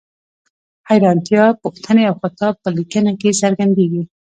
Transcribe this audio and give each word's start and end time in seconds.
حیرانتیا، 0.89 1.43
پوښتنې 1.63 2.03
او 2.09 2.15
خطاب 2.21 2.53
په 2.63 2.69
لیکنه 2.77 3.11
کې 3.19 3.29
څرګندیږي. 3.41 4.03